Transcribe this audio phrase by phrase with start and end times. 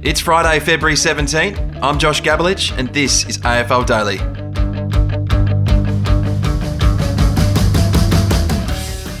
[0.00, 1.80] It's Friday, February 17th.
[1.82, 4.20] I'm Josh Gabelich, and this is AFL Daily.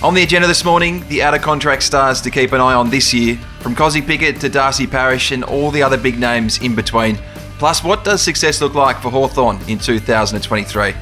[0.04, 2.90] On the agenda this morning, the out of contract stars to keep an eye on
[2.90, 6.76] this year, from Kozzy Pickett to Darcy Parish and all the other big names in
[6.76, 7.18] between.
[7.58, 10.94] Plus, what does success look like for Hawthorn in 2023?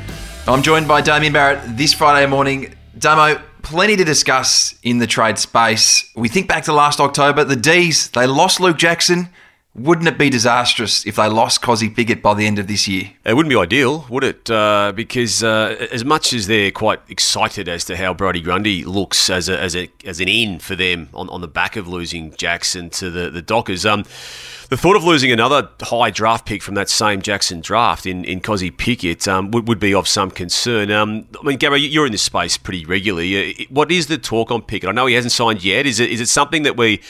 [0.48, 2.74] I'm joined by Damien Barrett this Friday morning.
[2.98, 6.10] Damo, plenty to discuss in the trade space.
[6.16, 9.28] We think back to last October, the D's, they lost Luke Jackson.
[9.78, 13.10] Wouldn't it be disastrous if they lost Kozzy Pickett by the end of this year?
[13.26, 14.50] It wouldn't be ideal, would it?
[14.50, 19.28] Uh, because uh, as much as they're quite excited as to how Brodie Grundy looks
[19.28, 22.34] as a, as a as an in for them on, on the back of losing
[22.36, 24.04] Jackson to the the Dockers, um,
[24.68, 28.40] the thought of losing another high draft pick from that same Jackson draft in, in
[28.40, 30.90] Kozzy Pickett um, would, would be of some concern.
[30.90, 33.52] Um, I mean, Gabbo, you're in this space pretty regularly.
[33.52, 34.88] Uh, what is the talk on Pickett?
[34.88, 35.86] I know he hasn't signed yet.
[35.86, 37.00] Is it is it something that we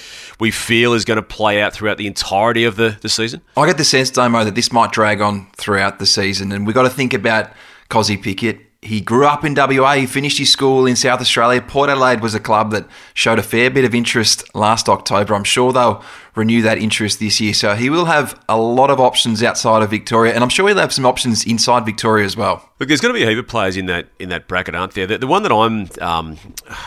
[0.41, 3.41] we feel is going to play out throughout the entirety of the, the season?
[3.57, 6.75] I get the sense, Damo, that this might drag on throughout the season, and we've
[6.75, 7.51] got to think about
[7.91, 9.95] Kozzy Pickett he grew up in WA.
[9.95, 11.61] He finished his school in South Australia.
[11.61, 15.35] Port Adelaide was a club that showed a fair bit of interest last October.
[15.35, 16.03] I'm sure they'll
[16.35, 17.53] renew that interest this year.
[17.53, 20.79] So he will have a lot of options outside of Victoria, and I'm sure he'll
[20.79, 22.71] have some options inside Victoria as well.
[22.79, 24.95] Look, there's going to be a heap of players in that in that bracket, aren't
[24.95, 25.07] there?
[25.07, 26.39] The, the one that I'm um,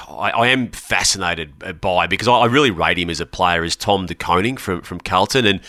[0.07, 3.75] I, I, am fascinated by because I, I really rate him as a player is
[3.75, 5.61] Tom De Koning from from Carlton and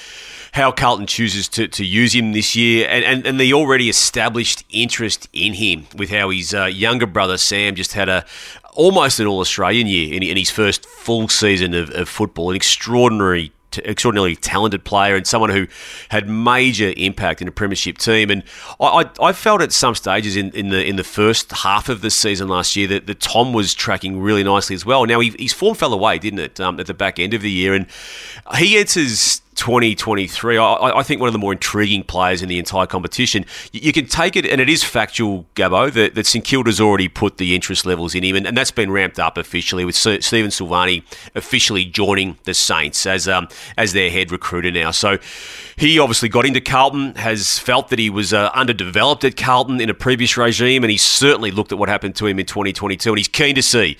[0.52, 4.64] how Carlton chooses to, to use him this year and, and, and the already established
[4.70, 8.24] interest in him with how his uh, younger brother Sam just had a
[8.72, 12.56] almost an All Australian year in, in, his first full season of, of football, an
[12.56, 15.66] extraordinary extraordinarily talented player and someone who
[16.08, 18.30] had major impact in a premiership team.
[18.30, 18.42] And
[18.80, 18.86] I,
[19.20, 22.10] I, I, felt at some stages in, in the in the first half of the
[22.10, 25.06] season last year that, that Tom was tracking really nicely as well.
[25.06, 27.50] Now he, his form fell away, didn't it, um, at the back end of the
[27.50, 27.86] year, and
[28.58, 30.56] he enters 2023.
[30.56, 33.44] I, I, think one of the more intriguing players in the entire competition.
[33.72, 37.08] You, you, can take it, and it is factual, Gabbo, that, that St Kilda's already
[37.08, 40.50] put the interest levels in him, and, and that's been ramped up officially with Stephen
[40.50, 41.02] Silvagni
[41.34, 44.92] officially joining the Saints as um, as their head recruiter now.
[44.92, 45.18] So
[45.76, 49.90] he obviously got into Carlton, has felt that he was uh, underdeveloped at Carlton in
[49.90, 53.18] a previous regime, and he certainly looked at what happened to him in 2022, and
[53.18, 53.96] he's keen to see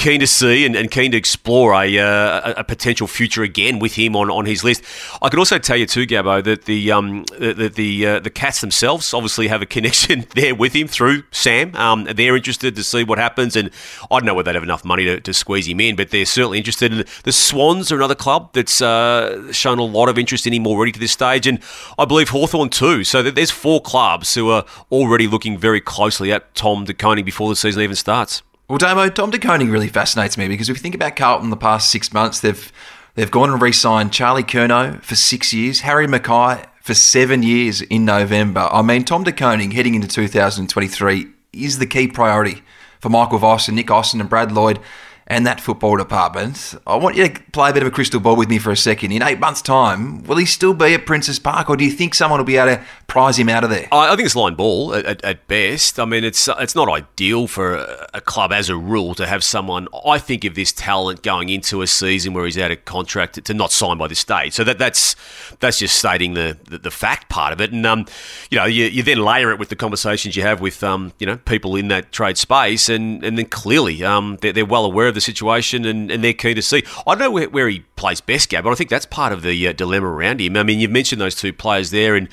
[0.00, 3.94] keen to see and, and keen to explore a, uh, a, potential future again with
[3.94, 4.82] him on, on his list.
[5.22, 8.60] I could also tell you too, Gabbo, that the um, the the, uh, the Cats
[8.60, 11.74] themselves obviously have a connection there with him through Sam.
[11.76, 13.70] Um, they're interested to see what happens, and
[14.10, 16.24] I don't know whether they'd have enough money to, to squeeze him in, but they're
[16.24, 16.92] certainly interested.
[16.92, 20.66] In the Swans are another club that's uh, shown a lot of interest in him
[20.66, 21.60] already to this stage, and
[21.98, 23.04] I believe Hawthorn too.
[23.04, 27.48] So there's four clubs who are already looking very closely at Tom De Koning before
[27.48, 28.42] the season even starts.
[28.70, 31.56] Well, Damo, Tom De Koning really fascinates me because if you think about Carlton the
[31.56, 32.70] past six months, they've
[33.20, 38.06] they've gone and re-signed Charlie Curnow for six years, Harry McKay for seven years in
[38.06, 38.66] November.
[38.72, 42.62] I mean, Tom De Koning heading into 2023 is the key priority
[42.98, 44.78] for Michael Voss and Nick Austin and Brad Lloyd
[45.26, 46.74] and that football department.
[46.86, 48.76] I want you to play a bit of a crystal ball with me for a
[48.76, 49.12] second.
[49.12, 52.14] In eight months' time, will he still be at Princes Park, or do you think
[52.14, 53.88] someone will be able to prize him out of there?
[53.92, 55.98] I think it's line ball at, at, best.
[55.98, 57.76] I mean, it's it's not ideal for
[58.12, 59.88] a, club as a rule to have someone.
[60.06, 63.54] I think of this talent going into a season where he's out of contract to
[63.54, 64.52] not sign by this stage.
[64.52, 65.16] So that that's
[65.60, 67.72] that's just stating the the, the fact part of it.
[67.72, 68.06] And um,
[68.50, 71.26] you know, you, you, then layer it with the conversations you have with um, you
[71.26, 75.08] know, people in that trade space, and and then clearly um, they're, they're well aware
[75.08, 76.82] of the the situation and, and they're keen to see.
[77.06, 79.42] I don't know where, where he plays best, Gab, but I think that's part of
[79.42, 80.56] the uh, dilemma around him.
[80.56, 82.28] I mean, you've mentioned those two players there, and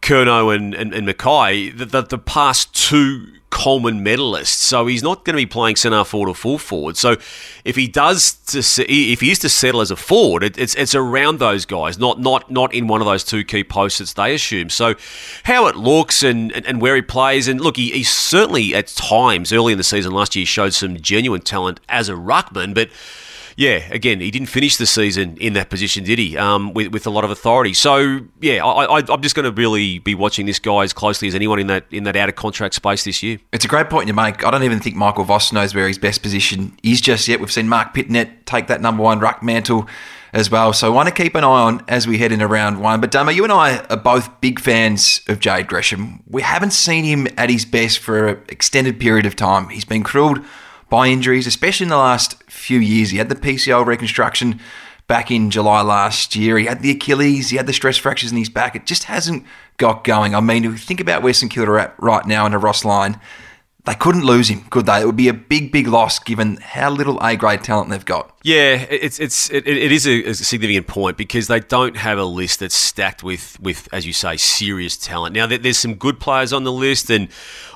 [0.00, 5.24] Curnow and, and, and McKay, the, the, the past two Coleman medalist, so he's not
[5.24, 6.96] going to be playing centre forward or full forward.
[6.96, 7.16] So
[7.64, 10.94] if he does to if he is to settle as a forward, it, it's it's
[10.94, 14.34] around those guys, not not not in one of those two key posts that they
[14.34, 14.70] assume.
[14.70, 14.94] So
[15.44, 18.88] how it looks and, and, and where he plays, and look, he, he certainly at
[18.88, 22.90] times early in the season last year showed some genuine talent as a ruckman, but
[23.58, 26.36] yeah, again, he didn't finish the season in that position, did he?
[26.36, 27.74] Um, with, with a lot of authority.
[27.74, 31.34] So yeah, I, am just going to really be watching this guy as closely as
[31.34, 33.37] anyone in that in that out of contract space this year.
[33.52, 34.44] It's a great point you make.
[34.44, 37.40] I don't even think Michael Voss knows where his best position is just yet.
[37.40, 39.88] We've seen Marc Pittonet take that number one ruck mantle
[40.32, 40.72] as well.
[40.72, 43.00] So I want to keep an eye on as we head into round one.
[43.00, 46.22] But Damo, you and I are both big fans of Jade Gresham.
[46.28, 49.68] We haven't seen him at his best for an extended period of time.
[49.68, 50.44] He's been crippled
[50.90, 53.10] by injuries, especially in the last few years.
[53.10, 54.60] He had the PCL reconstruction
[55.08, 56.58] back in July last year.
[56.58, 58.76] He had the Achilles, he had the stress fractures in his back.
[58.76, 59.44] It just hasn't
[59.78, 60.34] got going.
[60.34, 62.58] I mean, if you think about where St Kilda are at right now in a
[62.58, 63.18] Ross Lyon,
[63.88, 65.00] they couldn't lose him, could they?
[65.00, 68.36] It would be a big, big loss given how little A grade talent they've got.
[68.42, 72.24] Yeah, it's it's it, it is a, a, significant point because they don't have a
[72.24, 75.34] list that's stacked with with as you say serious talent.
[75.34, 77.28] Now there's some good players on the list, and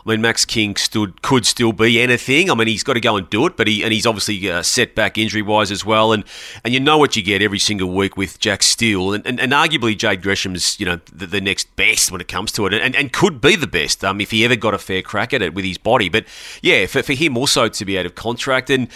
[0.05, 2.51] I mean Max King stood could still be anything.
[2.51, 4.63] I mean he's got to go and do it, but he and he's obviously uh,
[4.63, 6.25] set back injury wise as well, and
[6.65, 9.53] and you know what you get every single week with Jack Steele, and, and, and
[9.53, 12.95] arguably Jade Gresham's you know the, the, next best when it comes to it, and,
[12.95, 15.55] and could be the best um, if he ever got a fair crack at it
[15.55, 16.09] with his body.
[16.09, 16.27] But
[16.63, 18.89] yeah, for, for him also to be out of contract and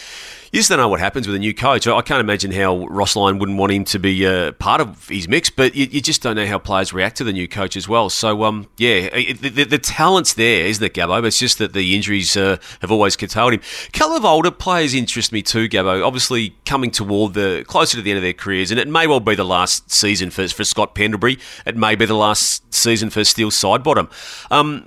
[0.53, 1.87] you just don't know what happens with a new coach.
[1.87, 5.29] I can't imagine how Ross Lyon wouldn't want him to be uh, part of his
[5.29, 7.89] mix, but you, you, just don't know how players react to the new coach as
[7.89, 8.09] well.
[8.11, 11.21] So, um, yeah, it, the, the, talent's there, isn't it, Gabbo?
[11.21, 13.61] But it's just that the injuries uh, have always curtailed him.
[13.89, 16.07] A couple of older players interest me too, Gabbo.
[16.07, 19.21] Obviously, coming toward the closer to the end of their careers, and it may well
[19.21, 21.39] be the last season for, for Scott Pendlebury.
[21.65, 24.11] It may be the last season for Steele Sidebottom.
[24.51, 24.87] Um,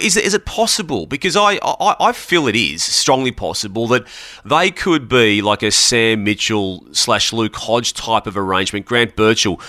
[0.00, 1.06] is it, is it possible?
[1.06, 4.06] Because I, I, I feel it is strongly possible that
[4.44, 8.86] they could be like a Sam Mitchell slash Luke Hodge type of arrangement.
[8.86, 9.60] Grant Birchall,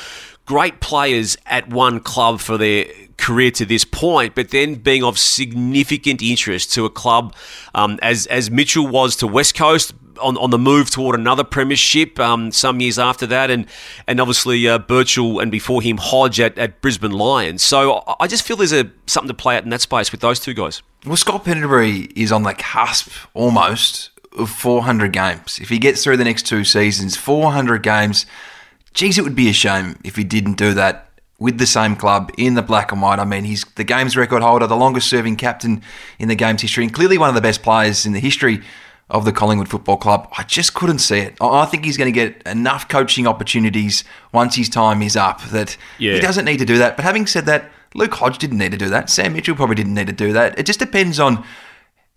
[0.46, 2.86] great players at one club for their
[3.18, 7.36] career to this point, but then being of significant interest to a club
[7.76, 12.20] um, as as Mitchell was to West Coast, on, on the move toward another premiership
[12.20, 13.66] um, some years after that, and
[14.08, 17.64] and obviously uh, Birchall and before him Hodge at, at Brisbane Lions.
[17.64, 20.40] So I just feel there's a something to play out in that space with those
[20.40, 20.82] two guys.
[21.06, 25.60] Well, Scott Pendlebury is on the cusp almost of 400 games.
[25.60, 28.26] If he gets through the next two seasons, 400 games,
[28.94, 31.10] geez, it would be a shame if he didn't do that
[31.40, 33.18] with the same club in the black and white.
[33.18, 35.82] I mean, he's the games record holder, the longest serving captain
[36.20, 38.62] in the game's history, and clearly one of the best players in the history
[39.12, 40.28] of the Collingwood Football Club.
[40.38, 41.36] I just couldn't see it.
[41.42, 45.78] I think he's going to get enough coaching opportunities once his time is up that
[46.00, 46.14] yeah.
[46.14, 46.96] he doesn't need to do that.
[46.96, 49.10] But having said that, Luke Hodge didn't need to do that.
[49.10, 50.58] Sam Mitchell probably didn't need to do that.
[50.58, 51.46] It just depends on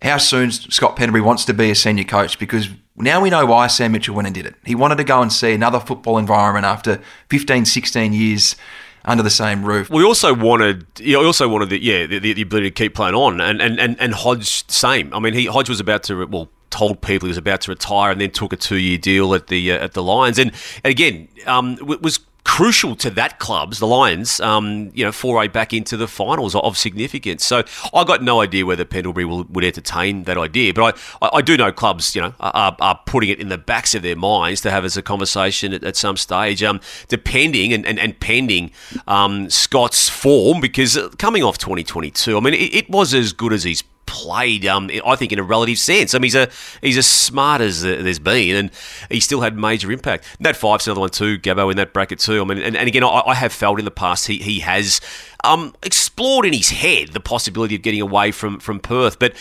[0.01, 3.67] how soon Scott Pendlebury wants to be a senior coach because now we know why
[3.67, 4.55] Sam Mitchell went and did it.
[4.65, 8.55] He wanted to go and see another football environment after 15, 16 years
[9.03, 9.89] under the same roof.
[9.89, 13.39] We also wanted, he also wanted the, yeah, the, the, ability to keep playing on,
[13.39, 15.13] and and and, and Hodge same.
[15.13, 18.11] I mean, he Hodge was about to well told people he was about to retire
[18.11, 20.39] and then took a two year deal at the uh, at the Lions.
[20.39, 20.51] And,
[20.83, 25.73] and again, um, was crucial to that club's, the Lions, um, you know, foray back
[25.73, 27.43] into the finals of significance.
[27.43, 27.63] So
[27.93, 31.57] I got no idea whether Pendlebury will, would entertain that idea, but I, I do
[31.57, 34.71] know clubs, you know, are, are putting it in the backs of their minds to
[34.71, 36.79] have as a conversation at, at some stage, um,
[37.09, 38.71] depending and, and, and pending
[39.07, 43.63] um, Scott's form, because coming off 2022, I mean, it, it was as good as
[43.63, 46.13] he's played, um, I think, in a relative sense.
[46.13, 46.49] I mean, he's a
[46.81, 48.71] he's as smart as there's been, and
[49.09, 50.25] he still had major impact.
[50.39, 52.41] Nat Fyfe's another one too, Gabbo in that bracket too.
[52.41, 55.01] I mean, and, and again, I, I, have felt in the past he he has.
[55.43, 59.35] Um, explored in his head the possibility of getting away from, from Perth, but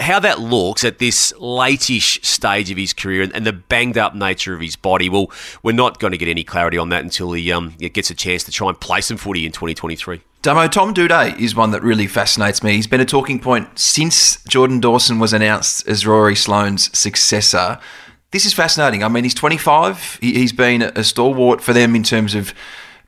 [0.00, 4.14] how that looks at this late-ish stage of his career and, and the banged up
[4.14, 5.30] nature of his body, well,
[5.62, 8.42] we're not going to get any clarity on that until he um, gets a chance
[8.44, 10.22] to try and play some footy in 2023.
[10.42, 12.72] Damo, Tom Doedee is one that really fascinates me.
[12.72, 17.78] He's been a talking point since Jordan Dawson was announced as Rory Sloane's successor.
[18.30, 19.04] This is fascinating.
[19.04, 20.18] I mean, he's 25.
[20.22, 22.54] He's been a stalwart for them in terms of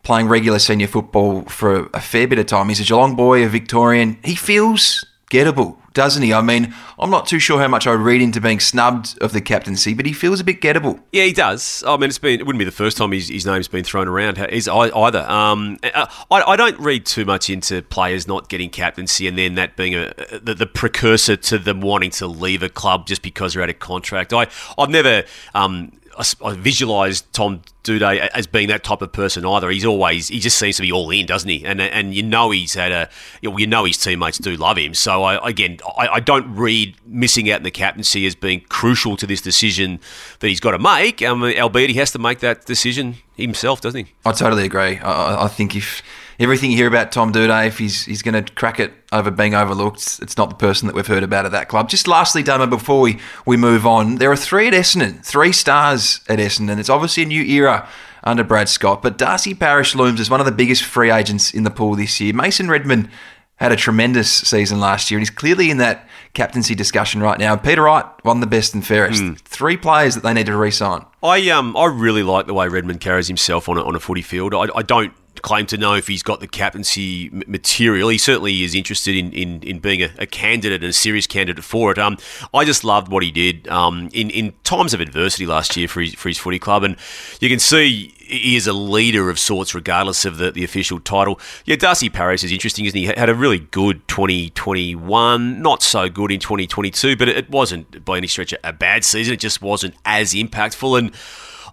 [0.03, 2.69] playing regular senior football for a fair bit of time.
[2.69, 4.19] He's a Geelong boy, a Victorian.
[4.23, 6.33] He feels gettable doesn't he?
[6.33, 9.41] I mean, I'm not too sure how much I read into being snubbed of the
[9.41, 11.01] captaincy, but he feels a bit gettable.
[11.13, 11.85] Yeah, he does.
[11.87, 14.09] I mean, it's been it wouldn't be the first time his, his name's been thrown
[14.09, 14.39] around.
[14.39, 15.21] Is either.
[15.29, 19.77] Um, I, I don't read too much into players not getting captaincy and then that
[19.77, 20.13] being a
[20.43, 23.79] the, the precursor to them wanting to leave a club just because they're out of
[23.79, 24.33] contract.
[24.33, 24.47] I
[24.79, 25.25] I've never
[25.55, 29.71] um, I visualise Tom Doedee as being that type of person either.
[29.71, 31.65] He's always he just seems to be all in, doesn't he?
[31.65, 33.09] And and you know he's had a
[33.41, 34.95] you know his teammates do love him.
[34.95, 39.17] So I, again, I, I, don't read missing out in the captaincy as being crucial
[39.17, 40.01] to this decision
[40.41, 41.23] that he's got to make.
[41.23, 44.13] Um, albeit he has to make that decision himself, doesn't he?
[44.25, 44.99] I totally agree.
[44.99, 46.03] I, I think if
[46.43, 49.55] everything you hear about Tom Doedee, if he's he's going to crack it over being
[49.55, 51.89] overlooked, it's not the person that we've heard about at that club.
[51.89, 56.21] Just lastly, Dama, before we, we move on, there are three at Essendon, three stars
[56.29, 56.71] at Essendon.
[56.71, 57.89] And it's obviously a new era
[58.25, 61.65] under Brad Scott, but Darcy Parish looms as one of the biggest free agents in
[61.65, 62.33] the pool this year.
[62.33, 63.11] Mason Redman
[63.57, 67.55] had a tremendous season last year and he's clearly in that captaincy discussion right now.
[67.55, 69.23] Peter Wright won the best and fairest.
[69.23, 69.39] Mm.
[69.41, 71.05] Three players that they need to re-sign.
[71.23, 74.23] I um I really like the way Redman carries himself on a, on a footy
[74.23, 74.55] field.
[74.55, 78.09] I, I don't claim to know if he's got the captaincy material.
[78.09, 81.65] He certainly is interested in, in, in being a, a candidate and a serious candidate
[81.65, 81.99] for it.
[81.99, 82.19] Um,
[82.53, 86.01] I just loved what he did um, in, in times of adversity last year for
[86.01, 86.85] his, for his footy club.
[86.85, 86.97] And
[87.41, 91.39] you can see he is a leader of sorts, regardless of the, the official title.
[91.65, 93.07] Yeah, Darcy Parish is interesting, isn't he?
[93.07, 98.17] He had a really good 2021, not so good in 2022, but it wasn't by
[98.17, 99.35] any stretch a bad season.
[99.35, 100.99] It just wasn't as impactful.
[100.99, 101.15] And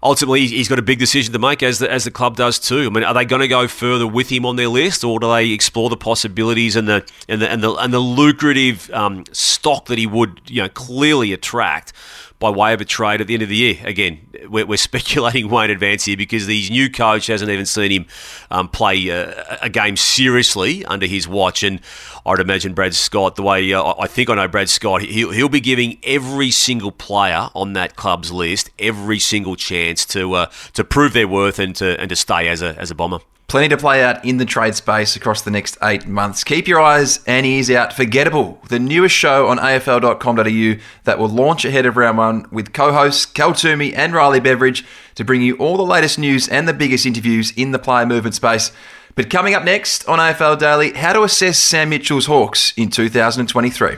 [0.02, 2.86] ultimately he's got a big decision to make, as the, as the club does too.
[2.86, 5.28] I mean, are they going to go further with him on their list, or do
[5.28, 9.86] they explore the possibilities and the and the and the, and the lucrative um, stock
[9.86, 11.92] that he would you know clearly attract?
[12.40, 13.76] By way of a trade at the end of the year.
[13.84, 14.18] Again,
[14.48, 18.06] we're, we're speculating way in advance here because his new coach hasn't even seen him
[18.50, 21.62] um, play a, a, game seriously under his watch.
[21.62, 21.80] And
[22.26, 25.48] I'd imagine Brad Scott, the way uh, I think I know Brad Scott, he'll, he'll
[25.50, 30.82] be giving every single player on that club's list every single chance to uh, to
[30.82, 33.20] prove their worth and to and to stay as a as a bomber.
[33.50, 36.44] Plenty to play out in the trade space across the next eight months.
[36.44, 41.28] Keep your eyes and ears out for Gettable, the newest show on afl.com.au that will
[41.28, 44.84] launch ahead of round one with co hosts Cal Twomey and Riley Beveridge
[45.16, 48.36] to bring you all the latest news and the biggest interviews in the player movement
[48.36, 48.70] space.
[49.16, 53.96] But coming up next on AFL Daily, how to assess Sam Mitchell's Hawks in 2023.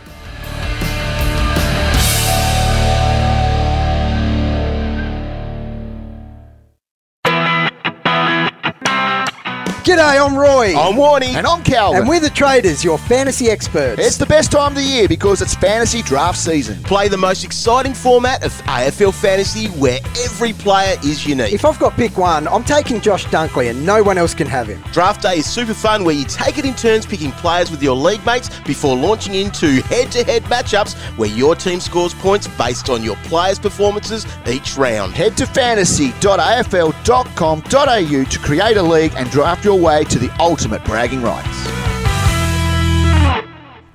[9.83, 10.77] G'day, I'm Roy.
[10.77, 11.35] I'm Warnie.
[11.35, 12.03] And I'm Calvin.
[12.03, 14.01] And we're the traders, your fantasy experts.
[14.01, 16.81] It's the best time of the year because it's fantasy draft season.
[16.85, 21.53] Play the most exciting format of AFL fantasy where every player is unique.
[21.53, 24.69] If I've got pick one, I'm taking Josh Dunkley and no one else can have
[24.69, 24.81] him.
[24.93, 27.97] Draft day is super fun where you take it in turns picking players with your
[27.97, 32.89] league mates before launching into head to head matchups where your team scores points based
[32.89, 35.13] on your players' performances each round.
[35.13, 41.23] Head to fantasy.afl.com.au to create a league and draft your way to the ultimate bragging
[41.23, 41.49] rights.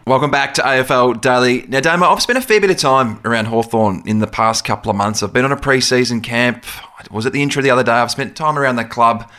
[0.07, 1.65] Welcome back to AFL Daily.
[1.67, 4.89] Now, Damo, I've spent a fair bit of time around Hawthorn in the past couple
[4.89, 5.21] of months.
[5.21, 6.63] I've been on a pre-season camp.
[7.11, 7.91] Was at the intro the other day.
[7.91, 9.29] I've spent time around the club.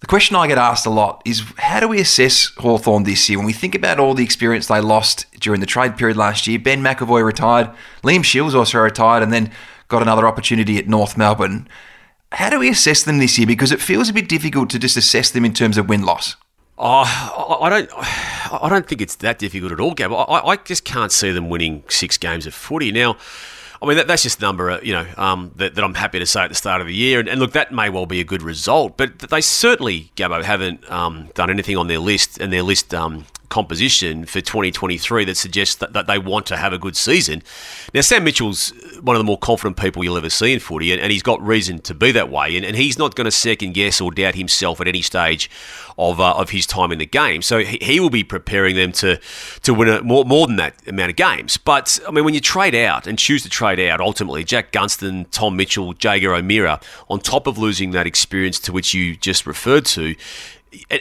[0.00, 3.38] The question I get asked a lot is how do we assess Hawthorn this year?
[3.38, 6.58] When we think about all the experience they lost during the trade period last year,
[6.58, 7.70] Ben McEvoy retired,
[8.02, 9.52] Liam Shiels also retired, and then
[9.86, 11.68] got another opportunity at North Melbourne.
[12.32, 13.46] How do we assess them this year?
[13.46, 16.36] Because it feels a bit difficult to just assess them in terms of win loss.
[16.78, 17.90] Oh, I don't.
[18.52, 20.12] I don't think it's that difficult at all, Gab.
[20.12, 23.16] I, I just can't see them winning six games of footy now.
[23.80, 26.20] I mean, that, that's just a number, uh, you know, um, that, that, I'm happy
[26.20, 27.18] to say at the start of the year.
[27.18, 30.88] And, and, look, that may well be a good result, but they certainly, Gabbo, haven't
[30.88, 35.74] um, done anything on their list, and their list um, composition for 2023 that suggests
[35.74, 37.42] that, that, they want to have a good season.
[37.92, 41.02] Now, Sam Mitchell's one of the more confident people you'll ever see in footy, and,
[41.02, 42.56] and he's got reason to be that way.
[42.56, 45.50] And, and he's not going to second guess or doubt himself at any stage
[45.98, 47.42] of, uh, of his time in the game.
[47.42, 49.20] So he, he will be preparing them to
[49.64, 51.58] to win a, more more than that amount of games.
[51.58, 55.26] But I mean, when you trade out and choose to trade out, ultimately Jack Gunston,
[55.30, 56.80] Tom Mitchell, Jaeger O'Meara,
[57.10, 60.14] on top of losing that experience to which you just referred to,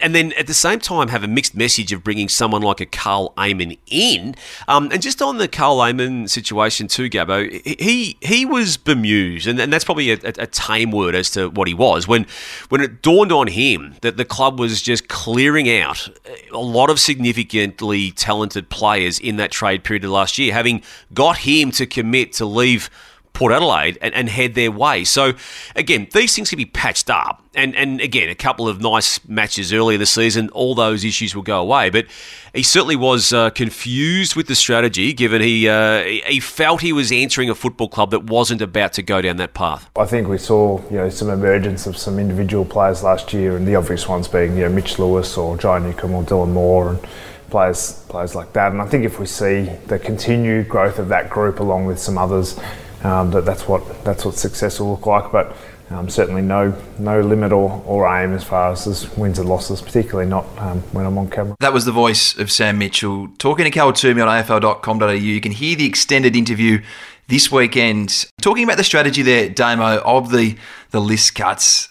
[0.02, 2.86] and then at the same time have a mixed message of bringing someone like a
[2.86, 4.36] Karl Amon in.
[4.68, 9.60] Um, and just on the Karl Amon situation too, Gabbo, he he was bemused, and,
[9.60, 12.26] and that's probably a, a, tame word as to what he was when
[12.70, 16.10] when it dawned on him that the club was just clearing out
[16.52, 21.40] a lot of significantly talented players in that trade period of last year, having got
[21.40, 22.90] him to commit to leave
[23.34, 25.04] Port Adelaide and, and, head their way.
[25.04, 25.34] So,
[25.76, 27.44] again, these things can be patched up.
[27.54, 31.42] And, and again, a couple of nice matches earlier this season, all those issues will
[31.42, 31.90] go away.
[31.90, 32.06] But
[32.54, 37.12] he certainly was uh, confused with the strategy, given he, uh, he felt he was
[37.12, 39.90] entering a football club that wasn't about to go down that path.
[39.98, 43.68] I think we saw you know some emergence of some individual players last year, and
[43.68, 46.92] the obvious ones being you know Mitch Lewis or Jai Newcombe or Dylan Moore.
[46.92, 47.08] And,
[47.52, 48.72] players players like that.
[48.72, 52.18] And I think if we see the continued growth of that group along with some
[52.18, 52.60] others,
[53.04, 55.32] um, that that's what that's what success will look like.
[55.32, 55.56] But
[55.90, 60.30] um, certainly no no limit or, or aim as far as, wins and losses, particularly
[60.30, 61.56] not um, when I'm on camera.
[61.60, 65.10] That was the voice of Sam Mitchell talking to Cal Twomey on AFL.com.au.
[65.10, 66.82] You can hear the extended interview
[67.28, 70.58] this weekend talking about the strategy there, Damo, of the
[70.92, 71.91] the list cuts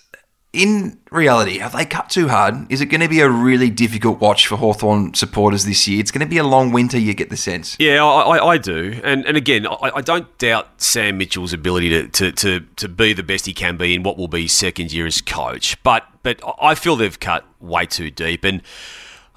[0.52, 2.70] in reality, have they cut too hard?
[2.72, 6.00] Is it going to be a really difficult watch for Hawthorn supporters this year?
[6.00, 7.76] It's going to be a long winter, you get the sense.
[7.78, 9.00] Yeah, I, I do.
[9.04, 13.12] And and again, I, I, don't doubt Sam Mitchell's ability to, to, to, to be
[13.12, 15.80] the best he can be in what will be second year as coach.
[15.84, 18.42] But, but I feel they've cut way too deep.
[18.42, 18.62] And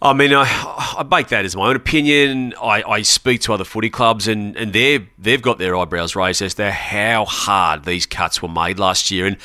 [0.01, 0.45] I mean, I,
[0.97, 2.55] I make that as my own opinion.
[2.59, 6.41] I, I speak to other footy clubs, and, and they've, they've got their eyebrows raised
[6.41, 9.27] as to how hard these cuts were made last year.
[9.27, 9.39] And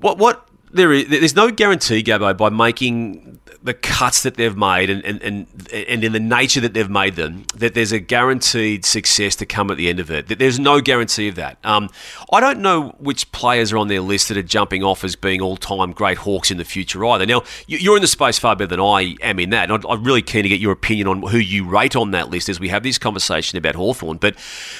[0.00, 0.46] what, what
[0.76, 5.20] there is there's no guarantee, Gabbo, by making the cuts that they've made and, and,
[5.22, 9.44] and, and in the nature that they've made them, that there's a guaranteed success to
[9.44, 10.28] come at the end of it.
[10.28, 11.58] That there's no guarantee of that.
[11.64, 11.90] Um,
[12.32, 15.42] I don't know which players are on their list that are jumping off as being
[15.42, 17.26] all-time great Hawks in the future either.
[17.26, 19.70] Now, you're in the space far better than I am in that.
[19.70, 22.48] And I'm really keen to get your opinion on who you rate on that list
[22.48, 24.18] as we have this conversation about Hawthorn.
[24.18, 24.36] But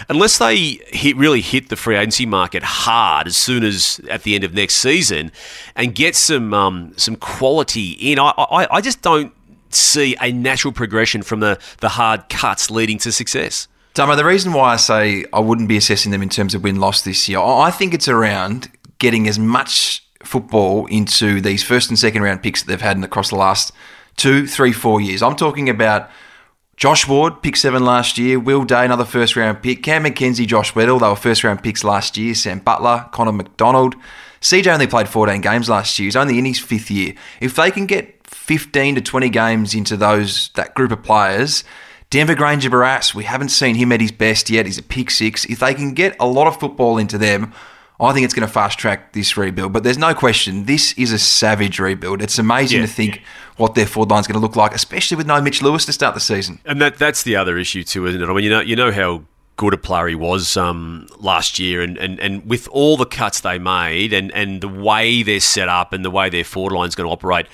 [0.09, 4.37] unless they hit, really hit the free agency market hard as soon as at the
[4.37, 5.33] end of next season
[5.75, 9.33] and get some um, some quality in, I, I, I just don't
[9.71, 13.69] see a natural progression from the, the hard cuts leading to success.
[13.95, 16.77] Damo, the reason why I say I wouldn't be assessing them in terms of win
[16.77, 21.99] loss this year, I think it's around getting as much football into these first and
[21.99, 23.73] second round picks that they've had across the last
[24.17, 25.23] two, three, four years.
[25.23, 26.11] I'm talking about
[26.77, 28.39] Josh Ward, pick seven last year.
[28.39, 29.83] Will Day, another first round pick.
[29.85, 32.35] Cam Mackenzie, Josh Weddle, they were first round picks last year.
[32.35, 33.97] Sam Butler, Connor Macdonald.
[34.43, 36.05] CJ only played 14 games last year.
[36.05, 37.15] He's only in his fifth year.
[37.41, 38.16] If they can get
[38.47, 41.65] 15 to 20 games into those that group of players.
[42.11, 44.67] Denver Grainger-Barras, we haven't seen him at his best yet.
[44.67, 45.45] He's a pick six.
[45.47, 47.53] If they can get a lot of football into them,
[47.99, 49.73] I think it's going to fast track this rebuild.
[49.73, 52.23] But there's no question, this is a savage rebuild.
[52.23, 53.23] It's amazing yeah, to think yeah.
[53.57, 56.15] what their forward line's going to look like, especially with no Mitch Lewis to start
[56.15, 56.61] the season.
[56.65, 58.29] And that that's the other issue too, isn't it?
[58.29, 59.25] I mean, you know, you know how
[59.57, 63.41] good a player he was um, last year, and, and, and with all the cuts
[63.41, 66.95] they made, and, and the way they're set up, and the way their forward line's
[66.95, 67.47] going to operate,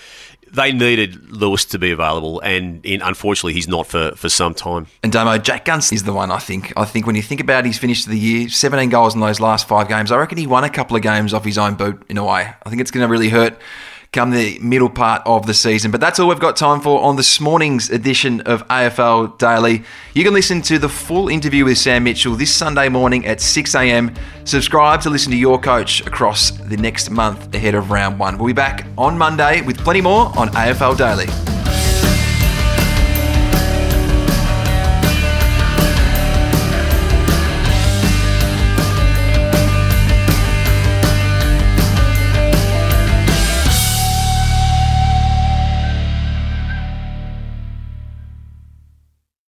[0.52, 4.86] they needed Lewis to be available, and in, unfortunately, he's not for, for some time.
[5.02, 6.72] And Damo, Jack Gunston is the one I think.
[6.76, 9.40] I think when you think about his finish of the year, 17 goals in those
[9.40, 12.02] last five games, I reckon he won a couple of games off his own boot
[12.08, 12.52] in a way.
[12.62, 13.58] I think it's going to really hurt
[14.12, 15.90] come the middle part of the season.
[15.90, 19.84] But that's all we've got time for on this morning's edition of AFL Daily.
[20.12, 23.74] You can listen to the full interview with Sam Mitchell this Sunday morning at 6
[23.74, 24.14] a.m.
[24.44, 28.36] Subscribe to listen to your coach across the next month ahead of round one.
[28.36, 31.51] We'll be back on Monday with plenty more on AFL Daily.